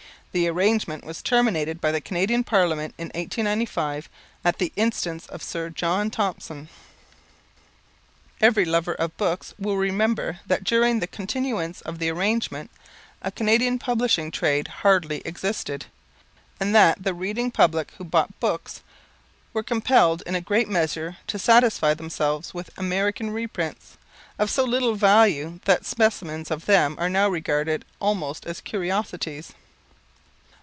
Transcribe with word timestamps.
The 0.33 0.47
arrangement 0.47 1.03
was 1.03 1.21
terminated 1.21 1.81
by 1.81 1.91
the 1.91 1.99
Canadian 1.99 2.45
Parliament 2.45 2.95
in 2.97 3.07
1895 3.07 4.07
at 4.45 4.59
the 4.59 4.71
instance 4.77 5.25
of 5.27 5.43
Sir 5.43 5.69
John 5.69 6.09
Thompson. 6.09 6.69
Every 8.39 8.63
lover 8.63 8.93
of 8.95 9.17
books 9.17 9.53
will 9.59 9.75
remember 9.75 10.39
that 10.47 10.63
during 10.63 11.01
the 11.01 11.05
continuance 11.05 11.81
of 11.81 11.99
the 11.99 12.09
arrangement, 12.09 12.71
a 13.21 13.29
Canadian 13.29 13.77
Publishing 13.77 14.31
Trade 14.31 14.69
hardly 14.69 15.21
existed, 15.25 15.87
and 16.61 16.73
that 16.73 17.03
the 17.03 17.13
reading 17.13 17.51
public 17.51 17.91
who 17.97 18.05
bought 18.05 18.39
books 18.39 18.83
were 19.51 19.63
compelled 19.63 20.23
in 20.25 20.33
a 20.35 20.39
great 20.39 20.69
measure 20.69 21.17
to 21.27 21.37
satisfy 21.37 21.93
themselves 21.93 22.53
with 22.53 22.69
American 22.77 23.31
reprints, 23.31 23.97
of 24.39 24.49
so 24.49 24.63
little 24.63 24.95
value 24.95 25.59
that 25.65 25.85
specimens 25.85 26.49
of 26.49 26.67
them 26.67 26.95
are 26.97 27.09
now 27.09 27.27
regarded 27.27 27.83
almost 27.99 28.45
as 28.45 28.61
curiosities. 28.61 29.51